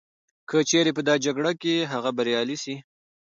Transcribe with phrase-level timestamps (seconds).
[0.49, 2.75] که چیري په دا جګړه کي هغه بریالی سي